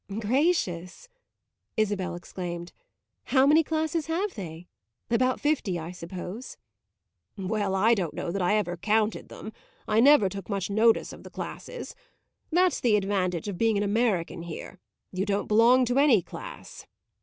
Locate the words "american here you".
13.83-15.23